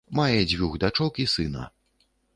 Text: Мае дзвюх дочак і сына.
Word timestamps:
Мае 0.19 0.39
дзвюх 0.53 0.79
дочак 0.83 1.21
і 1.25 1.27
сына. 1.37 1.67